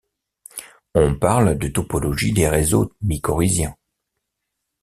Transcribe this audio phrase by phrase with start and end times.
[0.95, 3.77] On parle de topologie des réseaux mycorhiziens.